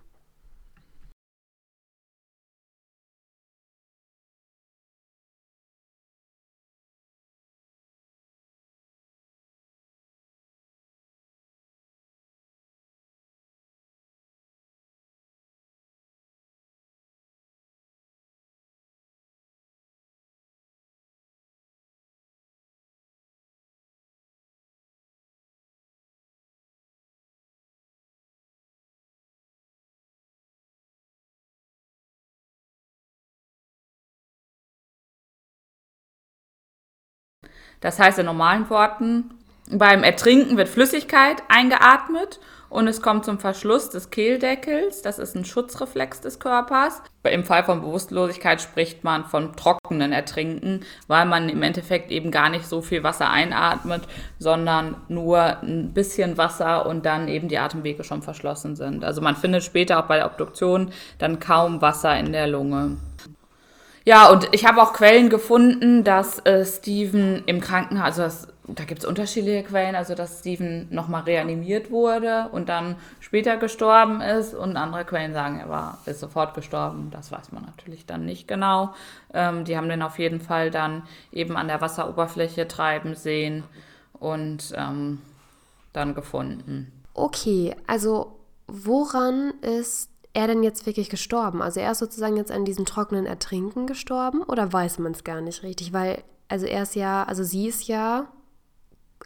[37.82, 39.32] Das heißt in normalen Worten,
[39.72, 45.02] beim Ertrinken wird Flüssigkeit eingeatmet und es kommt zum Verschluss des Kehldeckels.
[45.02, 47.02] Das ist ein Schutzreflex des Körpers.
[47.24, 52.50] Im Fall von Bewusstlosigkeit spricht man von trockenen Ertrinken, weil man im Endeffekt eben gar
[52.50, 54.04] nicht so viel Wasser einatmet,
[54.40, 59.04] sondern nur ein bisschen Wasser und dann eben die Atemwege schon verschlossen sind.
[59.04, 62.98] Also man findet später auch bei der Obduktion dann kaum Wasser in der Lunge.
[64.06, 68.84] Ja, und ich habe auch Quellen gefunden, dass äh, Steven im Krankenhaus, also das, da
[68.84, 74.54] gibt es unterschiedliche Quellen, also dass Steven nochmal reanimiert wurde und dann später gestorben ist.
[74.54, 77.10] Und andere Quellen sagen, er war ist sofort gestorben.
[77.10, 78.94] Das weiß man natürlich dann nicht genau.
[79.34, 83.64] Ähm, die haben den auf jeden Fall dann eben an der Wasseroberfläche treiben sehen
[84.14, 85.20] und ähm,
[85.94, 86.92] dann gefunden.
[87.16, 88.38] Okay, also
[88.68, 91.62] woran ist er denn jetzt wirklich gestorben?
[91.62, 95.42] Also er ist sozusagen jetzt an diesem trockenen Ertrinken gestorben oder weiß man es gar
[95.42, 95.94] nicht richtig?
[95.94, 98.28] Weil, also er ist ja, also sie ist ja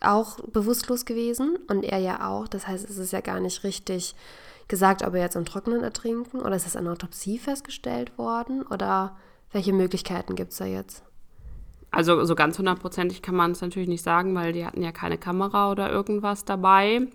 [0.01, 2.47] auch bewusstlos gewesen und er ja auch.
[2.47, 4.15] Das heißt, es ist ja gar nicht richtig
[4.67, 9.17] gesagt, ob er jetzt am Trockenen ertrinken oder ist das an Autopsie festgestellt worden oder
[9.51, 11.03] welche Möglichkeiten gibt es da jetzt?
[11.89, 15.17] Also so ganz hundertprozentig kann man es natürlich nicht sagen, weil die hatten ja keine
[15.17, 17.07] Kamera oder irgendwas dabei.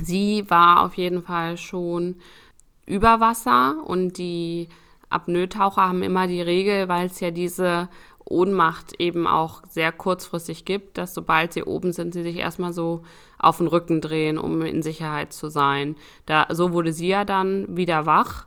[0.00, 2.16] Sie war auf jeden Fall schon
[2.86, 4.68] über Wasser und die
[5.10, 7.88] Apnoe-Taucher haben immer die Regel, weil es ja diese
[8.24, 13.02] Ohnmacht eben auch sehr kurzfristig gibt, dass sobald sie oben sind, sie sich erstmal so
[13.38, 15.96] auf den Rücken drehen, um in Sicherheit zu sein.
[16.26, 18.46] Da, so wurde sie ja dann wieder wach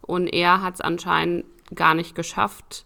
[0.00, 2.84] und er hat es anscheinend gar nicht geschafft,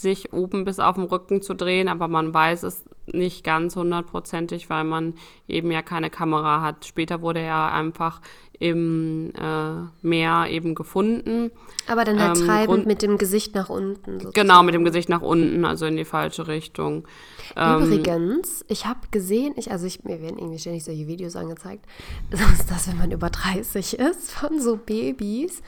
[0.00, 4.68] sich oben bis auf den Rücken zu drehen, aber man weiß es nicht ganz hundertprozentig,
[4.68, 5.14] weil man
[5.48, 6.84] eben ja keine Kamera hat.
[6.84, 8.20] Später wurde er einfach
[8.58, 11.50] im äh, Meer eben gefunden.
[11.86, 14.12] Aber dann halt ähm, treibend mit dem Gesicht nach unten.
[14.20, 14.32] Sozusagen.
[14.32, 17.06] Genau, mit dem Gesicht nach unten, also in die falsche Richtung.
[17.54, 21.84] Ähm, Übrigens, ich habe gesehen, ich, also ich, mir werden irgendwie ständig solche Videos angezeigt,
[22.30, 25.62] sonst das, wenn man über 30 ist, von so Babys,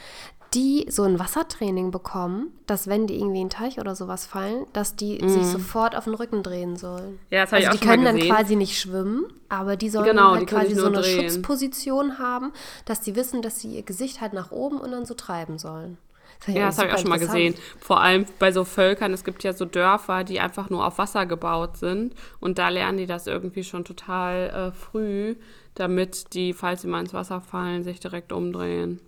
[0.54, 4.66] die so ein Wassertraining bekommen, dass wenn die irgendwie in einen Teich oder sowas fallen,
[4.72, 5.28] dass die mm.
[5.28, 7.18] sich sofort auf den Rücken drehen sollen.
[7.30, 10.06] Ja, das habe also ich auch Die können dann quasi nicht schwimmen, aber die sollen
[10.06, 11.28] genau, halt quasi so eine drehen.
[11.28, 12.52] Schutzposition haben,
[12.86, 15.98] dass die wissen, dass sie ihr Gesicht halt nach oben und dann so treiben sollen.
[16.46, 17.54] Das ja, das habe ich auch schon mal gesehen.
[17.80, 21.26] Vor allem bei so Völkern, es gibt ja so Dörfer, die einfach nur auf Wasser
[21.26, 25.36] gebaut sind und da lernen die das irgendwie schon total äh, früh,
[25.74, 29.00] damit die, falls sie mal ins Wasser fallen, sich direkt umdrehen.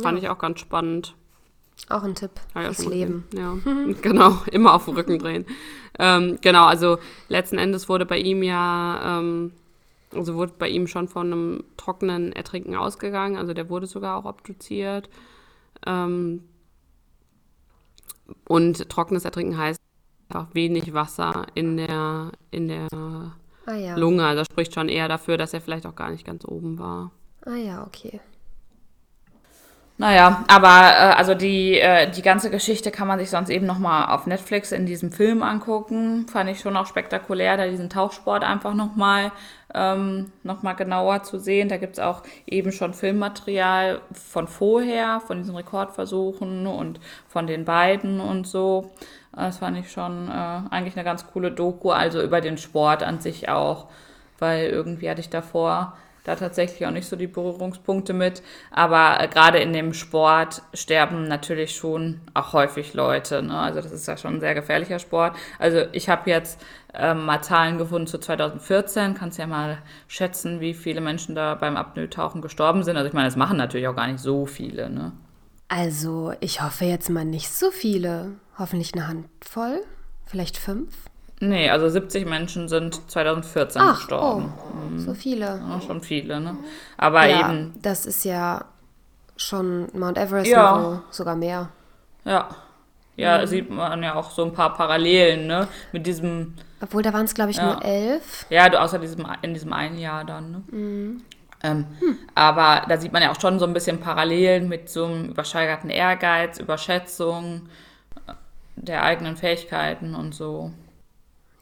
[0.00, 1.14] Fand ich auch ganz spannend.
[1.88, 3.24] Auch ein Tipp ja, fürs Leben.
[3.34, 3.56] Ja,
[4.02, 5.46] genau, immer auf den Rücken drehen.
[5.98, 6.98] Ähm, genau, also
[7.28, 9.52] letzten Endes wurde bei ihm ja, ähm,
[10.14, 13.36] also wurde bei ihm schon von einem trockenen Ertrinken ausgegangen.
[13.36, 15.08] Also der wurde sogar auch obduziert.
[15.86, 16.44] Ähm,
[18.46, 19.80] und trockenes Ertrinken heißt
[20.28, 22.88] einfach wenig Wasser in der, in der
[23.66, 23.96] ah, ja.
[23.96, 24.34] Lunge.
[24.34, 27.10] Das spricht schon eher dafür, dass er vielleicht auch gar nicht ganz oben war.
[27.44, 28.20] Ah ja, okay.
[30.00, 34.08] Naja, aber äh, also die, äh, die ganze Geschichte kann man sich sonst eben nochmal
[34.14, 36.26] auf Netflix in diesem Film angucken.
[36.26, 39.30] Fand ich schon auch spektakulär, da diesen Tauchsport einfach nochmal
[39.74, 41.68] ähm, noch genauer zu sehen.
[41.68, 48.20] Da gibt's auch eben schon Filmmaterial von vorher, von diesen Rekordversuchen und von den beiden
[48.20, 48.92] und so.
[49.36, 53.20] Das fand ich schon äh, eigentlich eine ganz coole Doku, also über den Sport an
[53.20, 53.88] sich auch,
[54.38, 55.92] weil irgendwie hatte ich davor
[56.24, 58.42] da tatsächlich auch nicht so die Berührungspunkte mit.
[58.70, 63.42] Aber äh, gerade in dem Sport sterben natürlich schon auch häufig Leute.
[63.42, 63.58] Ne?
[63.58, 65.36] Also das ist ja schon ein sehr gefährlicher Sport.
[65.58, 66.60] Also ich habe jetzt
[66.94, 69.14] ähm, mal Zahlen gefunden zu 2014.
[69.14, 69.78] Kannst ja mal
[70.08, 72.96] schätzen, wie viele Menschen da beim Apnoe-Tauchen gestorben sind.
[72.96, 74.90] Also ich meine, das machen natürlich auch gar nicht so viele.
[74.90, 75.12] Ne?
[75.68, 78.32] Also ich hoffe jetzt mal nicht so viele.
[78.58, 79.82] Hoffentlich eine Handvoll,
[80.26, 81.09] vielleicht fünf.
[81.40, 84.52] Nee, also 70 Menschen sind 2014 Ach, gestorben.
[84.58, 84.98] Oh, mhm.
[84.98, 85.46] So viele.
[85.46, 86.56] Ja, schon viele, ne?
[86.98, 87.74] Aber ja, eben.
[87.80, 88.66] Das ist ja
[89.36, 90.76] schon Mount Everest ja.
[90.76, 91.70] Niveau, sogar mehr.
[92.26, 92.48] Ja.
[93.16, 93.46] Ja, mhm.
[93.46, 95.66] sieht man ja auch so ein paar Parallelen, ne?
[95.92, 96.54] Mit diesem.
[96.82, 97.72] Obwohl, da waren es, glaube ich, ja.
[97.72, 98.46] nur elf.
[98.50, 100.62] Ja, außer diesem, in diesem einen Jahr dann, ne?
[100.70, 101.22] Mhm.
[101.62, 102.18] Ähm, hm.
[102.34, 105.90] Aber da sieht man ja auch schon so ein bisschen Parallelen mit so einem übersteigerten
[105.90, 107.68] Ehrgeiz, Überschätzung
[108.26, 108.32] äh,
[108.76, 110.72] der eigenen Fähigkeiten und so.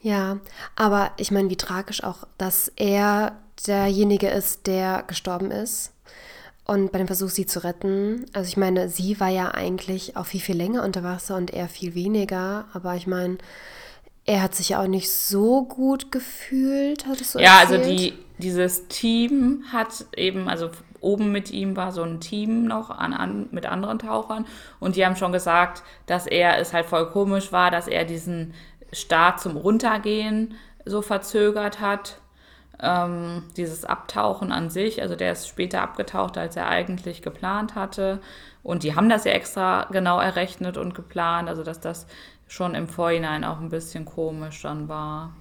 [0.01, 0.39] Ja,
[0.77, 5.93] aber ich meine, wie tragisch auch, dass er derjenige ist, der gestorben ist.
[6.65, 10.27] Und bei dem Versuch, sie zu retten, also ich meine, sie war ja eigentlich auch
[10.27, 12.67] viel, viel länger unter Wasser und er viel weniger.
[12.75, 13.39] Aber ich meine,
[14.27, 17.91] er hat sich ja auch nicht so gut gefühlt, hat es so Ja, also erzählt.
[17.91, 20.69] also die, dieses Team hat eben, also
[21.01, 24.47] oben mit ihm war so ein Team noch an, an, mit anderen Tauchern
[24.81, 28.53] und die haben schon gesagt, dass er es halt voll komisch war, dass er diesen
[28.93, 32.21] Start zum Runtergehen so verzögert hat.
[32.81, 38.21] Ähm, dieses Abtauchen an sich, also der ist später abgetaucht, als er eigentlich geplant hatte.
[38.63, 42.07] Und die haben das ja extra genau errechnet und geplant, also dass das
[42.47, 45.35] schon im Vorhinein auch ein bisschen komisch dann war.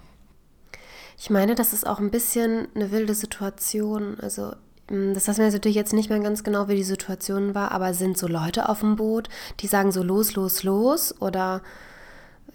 [1.18, 4.18] Ich meine, das ist auch ein bisschen eine wilde Situation.
[4.20, 4.54] Also
[4.90, 7.94] hm, das wissen wir natürlich jetzt nicht mehr ganz genau, wie die Situation war, aber
[7.94, 9.30] sind so Leute auf dem Boot,
[9.60, 11.62] die sagen so los, los, los oder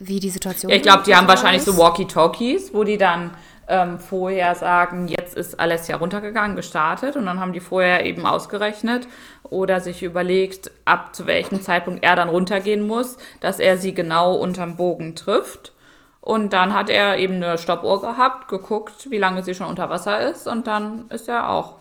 [0.07, 3.31] wie die Situation ja, Ich glaube, die haben wahrscheinlich so Walkie-Talkies, wo die dann
[3.69, 8.27] ähm, vorher sagen, jetzt ist alles ja runtergegangen, gestartet und dann haben die vorher eben
[8.27, 9.07] ausgerechnet
[9.45, 14.35] oder sich überlegt, ab zu welchem Zeitpunkt er dann runtergehen muss, dass er sie genau
[14.35, 15.73] unterm Bogen trifft.
[16.21, 20.21] Und dann hat er eben eine Stoppuhr gehabt, geguckt, wie lange sie schon unter Wasser
[20.31, 21.77] ist und dann ist er auch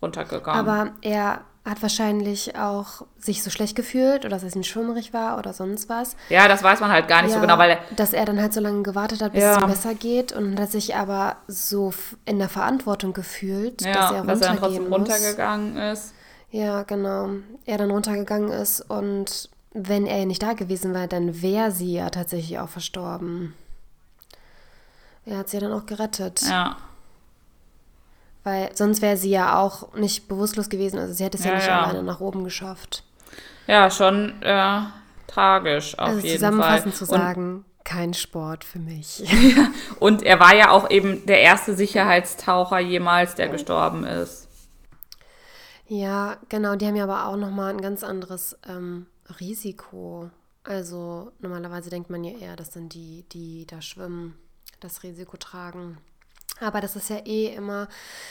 [0.00, 0.60] runtergegangen.
[0.60, 5.38] Aber er hat wahrscheinlich auch sich so schlecht gefühlt oder dass es ihm schwummerig war
[5.38, 6.16] oder sonst was.
[6.28, 8.40] ja, das weiß man halt gar nicht so Ja, genau, weil er, dass er dann
[8.40, 9.56] halt so lange gewartet hat, bis Ja.
[9.56, 11.92] es ihm besser geht und hat sich aber so
[12.24, 14.98] in der Verantwortung gefühlt, ja, dass er dass er dann runtergehen trotzdem muss.
[14.98, 16.14] runtergegangen ist.
[16.50, 17.28] Ja, genau.
[17.66, 22.08] Er dann runtergegangen ist und wenn er nicht da gewesen wäre, dann wäre sie ja
[22.08, 23.52] tatsächlich auch verstorben.
[25.26, 26.76] Er hat sie dann auch gerettet, Ja,
[28.48, 30.98] weil sonst wäre sie ja auch nicht bewusstlos gewesen.
[30.98, 31.82] Also sie hätte es ja, Ja, nicht ja.
[31.82, 33.04] alleine nach oben geschafft.
[33.66, 34.80] ja schon äh,
[35.26, 36.98] tragisch auf also jeden zusammenfassend Fall.
[36.98, 39.22] zu sagen, kein Sport für mich.
[40.00, 44.48] Und, und er war ja auch eben der erste Sicherheitstaucher jemals, der gestorben ist.
[45.86, 46.76] Ja, genau.
[46.76, 49.06] Die haben ja aber auch nochmal ein ganz anderes ähm,
[49.40, 50.30] Risiko.
[50.64, 54.34] Also normalerweise denkt man ja eher, dass dann die, die da schwimmen,
[54.80, 55.96] das Risiko tragen.
[56.60, 57.88] Aber das ist ja eh immer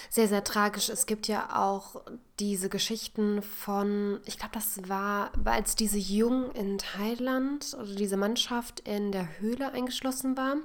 [0.10, 0.90] sehr, sehr tragisch.
[0.90, 2.02] Es gibt ja auch
[2.40, 8.82] diese Geschichten von, ich glaube, das war, als diese Jungen in Thailand oder diese Mannschaft
[8.82, 10.56] in der Höhle eingeschlossen war.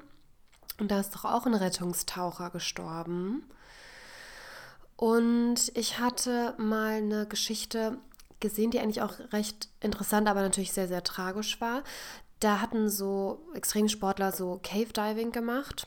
[0.78, 3.44] Und da ist doch auch ein Rettungstaucher gestorben.
[4.96, 7.98] Und ich hatte mal eine Geschichte
[8.40, 11.82] gesehen, die eigentlich auch recht interessant, aber natürlich sehr, sehr tragisch war.
[12.40, 15.86] Da hatten so Extremsportler so Cave Diving gemacht.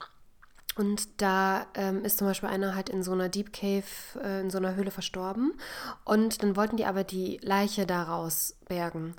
[0.76, 3.86] Und da ähm, ist zum Beispiel einer halt in so einer Deep Cave,
[4.22, 5.54] äh, in so einer Höhle verstorben.
[6.04, 9.16] Und dann wollten die aber die Leiche daraus bergen.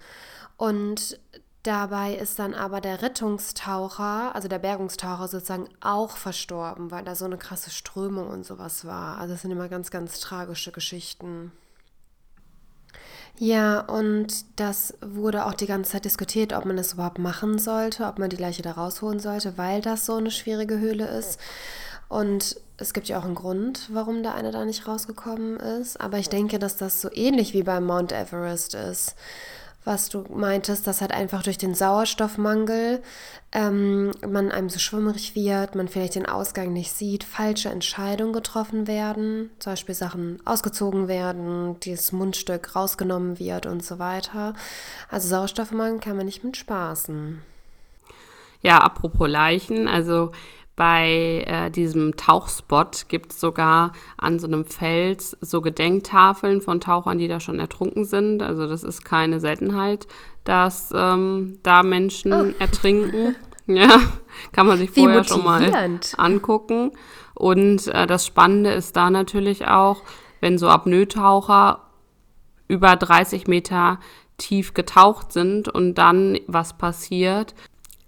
[0.58, 1.18] Und
[1.62, 7.24] dabei ist dann aber der Rettungstaucher, also der Bergungstaucher sozusagen auch verstorben, weil da so
[7.24, 9.18] eine krasse Strömung und sowas war.
[9.18, 11.52] Also das sind immer ganz, ganz tragische Geschichten.
[13.38, 18.06] Ja, und das wurde auch die ganze Zeit diskutiert, ob man das überhaupt machen sollte,
[18.06, 21.38] ob man die Leiche da rausholen sollte, weil das so eine schwierige Höhle ist.
[22.08, 26.00] Und es gibt ja auch einen Grund, warum der eine da nicht rausgekommen ist.
[26.00, 29.14] Aber ich denke, dass das so ähnlich wie beim Mount Everest ist.
[29.86, 33.00] Was du meintest, dass halt einfach durch den Sauerstoffmangel
[33.52, 38.88] ähm, man einem so schwummerig wird, man vielleicht den Ausgang nicht sieht, falsche Entscheidungen getroffen
[38.88, 44.54] werden, zum Beispiel Sachen ausgezogen werden, dieses Mundstück rausgenommen wird und so weiter.
[45.08, 47.40] Also Sauerstoffmangel kann man nicht mit spaßen.
[48.62, 50.32] Ja, apropos Leichen, also
[50.76, 57.16] bei äh, diesem Tauchspot gibt es sogar an so einem Fels so Gedenktafeln von Tauchern,
[57.16, 58.42] die da schon ertrunken sind.
[58.42, 60.06] Also das ist keine Seltenheit,
[60.44, 63.34] dass ähm, da Menschen ertrinken.
[63.68, 63.98] Ja,
[64.52, 66.92] kann man sich Wie vorher schon mal angucken.
[67.34, 70.04] Und äh, das Spannende ist da natürlich auch,
[70.40, 71.80] wenn so Apnoe-Taucher
[72.68, 73.98] über 30 Meter
[74.38, 77.56] tief getaucht sind und dann was passiert,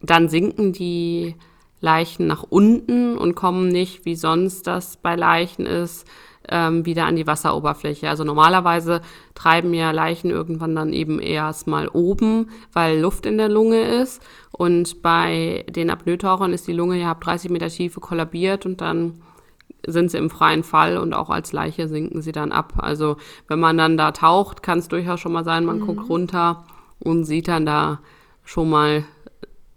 [0.01, 1.35] dann sinken die
[1.81, 6.07] Leichen nach unten und kommen nicht, wie sonst das bei Leichen ist,
[6.49, 8.09] ähm, wieder an die Wasseroberfläche.
[8.09, 9.01] Also normalerweise
[9.35, 14.23] treiben ja Leichen irgendwann dann eben erstmal oben, weil Luft in der Lunge ist.
[14.51, 19.23] Und bei den Apnoe-Tauchern ist die Lunge ja ab 30 Meter Tiefe kollabiert und dann
[19.87, 22.75] sind sie im freien Fall und auch als Leiche sinken sie dann ab.
[22.79, 26.65] Also wenn man dann da taucht, kann es durchaus schon mal sein, man guckt runter
[26.99, 28.01] und sieht dann da
[28.45, 29.05] schon mal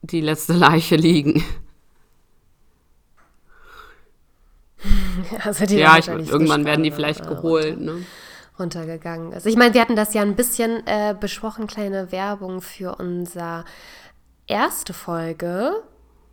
[0.02, 1.44] die letzte Leiche liegen.
[5.44, 7.80] Also die ja, ich, irgendwann werden die vielleicht äh, geholt.
[7.80, 8.06] Ne?
[8.60, 9.46] runtergegangen ist.
[9.48, 13.66] Ich meine, wir hatten das ja ein bisschen äh, besprochen, kleine Werbung für unser
[14.46, 15.82] erste Folge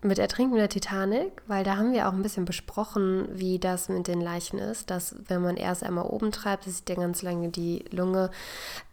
[0.01, 4.07] mit Ertrinken der Titanic, weil da haben wir auch ein bisschen besprochen, wie das mit
[4.07, 7.49] den Leichen ist, dass wenn man erst einmal oben treibt, dass sich dann ganz lange
[7.49, 8.31] die Lunge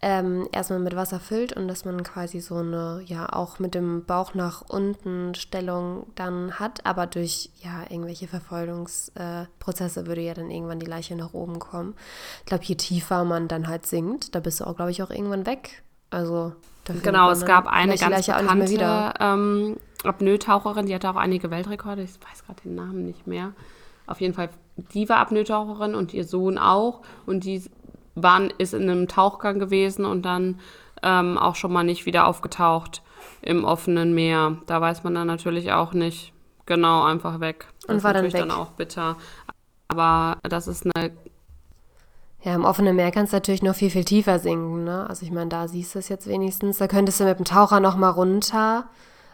[0.02, 4.04] ähm, erstmal mit Wasser füllt und dass man quasi so eine, ja, auch mit dem
[4.04, 10.50] Bauch nach unten Stellung dann hat, aber durch, ja, irgendwelche Verfolgungsprozesse äh, würde ja dann
[10.50, 11.94] irgendwann die Leiche nach oben kommen.
[12.40, 15.10] Ich glaube, je tiefer man dann halt sinkt, da bist du auch, glaube ich, auch
[15.10, 15.82] irgendwann weg.
[16.10, 16.52] Also,
[17.02, 22.44] Genau, es gab eine ganz bekannte ähm, Apnoe-Taucherin, die hatte auch einige Weltrekorde, ich weiß
[22.44, 23.52] gerade den Namen nicht mehr.
[24.06, 24.50] Auf jeden Fall,
[24.94, 27.02] die war Apnoe-Taucherin und ihr Sohn auch.
[27.26, 27.62] Und die
[28.14, 30.60] waren, ist in einem Tauchgang gewesen und dann
[31.02, 33.02] ähm, auch schon mal nicht wieder aufgetaucht
[33.42, 34.58] im offenen Meer.
[34.66, 36.32] Da weiß man dann natürlich auch nicht.
[36.66, 37.66] Genau, einfach weg.
[37.82, 38.48] Das Und ist war dann natürlich weg.
[38.48, 39.16] dann auch bitter.
[39.88, 41.12] Aber das ist eine
[42.42, 44.84] Ja, im offenen Meer kannst du natürlich noch viel, viel tiefer sinken.
[44.84, 45.06] Ne?
[45.08, 46.78] Also ich meine, da siehst du es jetzt wenigstens.
[46.78, 48.86] Da könntest du mit dem Taucher noch mal runter.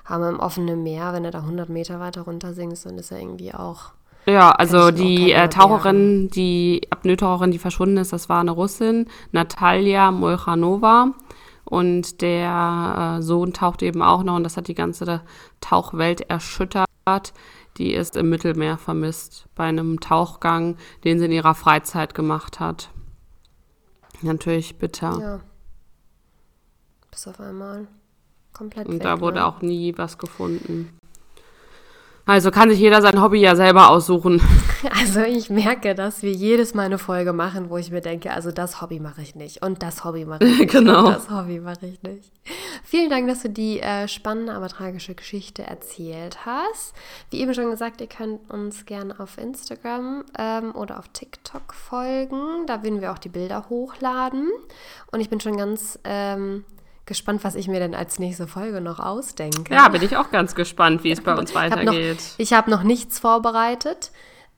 [0.05, 3.21] Aber im offenen Meer, wenn du da 100 Meter weiter runter sinkst, dann ist er
[3.21, 3.93] irgendwie auch...
[4.27, 10.11] Ja, also die äh, Taucherin, die Apnoe-Taucherin, die verschwunden ist, das war eine Russin, Natalia
[10.11, 11.13] Molchanova.
[11.65, 15.23] Und der äh, Sohn taucht eben auch noch und das hat die ganze
[15.61, 16.87] Tauchwelt erschüttert.
[17.79, 22.91] Die ist im Mittelmeer vermisst bei einem Tauchgang, den sie in ihrer Freizeit gemacht hat.
[24.21, 25.19] Natürlich bitter.
[25.21, 25.41] Ja.
[27.11, 27.89] Bis auf einmal
[28.53, 29.47] komplett Und weg, da wurde ne?
[29.47, 30.91] auch nie was gefunden.
[32.25, 34.41] Also kann sich jeder sein Hobby ja selber aussuchen.
[34.99, 38.51] Also ich merke, dass wir jedes Mal eine Folge machen, wo ich mir denke, also
[38.51, 41.07] das Hobby mache ich nicht und das Hobby mache ich nicht Genau.
[41.07, 42.33] und das Hobby mache ich nicht.
[42.83, 46.95] Vielen Dank, dass du die äh, spannende, aber tragische Geschichte erzählt hast.
[47.31, 52.67] Wie eben schon gesagt, ihr könnt uns gerne auf Instagram ähm, oder auf TikTok folgen.
[52.67, 54.51] Da würden wir auch die Bilder hochladen.
[55.13, 56.65] Und ich bin schon ganz ähm,
[57.07, 59.75] gespannt, was ich mir denn als nächste Folge noch ausdenke.
[59.75, 62.19] Ja, bin ich auch ganz gespannt, wie es bei uns Ich habe noch, weitergeht.
[62.39, 64.13] ich hab noch nichts vorbereitet,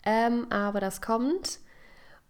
[0.05, 1.59] ähm, aber das kommt.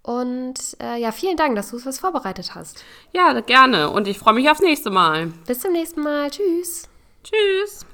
[0.02, 2.84] Und äh, ja, vielen Dank, dass du was vorbereitet hast.
[3.12, 3.88] Ja, gerne.
[3.90, 5.28] Und ich freue mich aufs nächste Mal.
[5.46, 6.30] Bis zum nächsten Mal.
[6.30, 6.88] Tschüss.
[7.22, 7.86] Tschüss.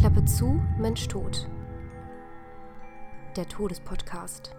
[0.00, 1.46] Klappe zu, Mensch tot.
[3.36, 4.52] Der Todespodcast.